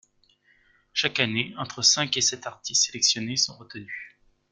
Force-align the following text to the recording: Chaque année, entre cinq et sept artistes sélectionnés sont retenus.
Chaque 0.93 1.19
année, 1.19 1.53
entre 1.59 1.83
cinq 1.83 2.17
et 2.17 2.21
sept 2.21 2.47
artistes 2.47 2.85
sélectionnés 2.85 3.37
sont 3.37 3.55
retenus. 3.55 4.17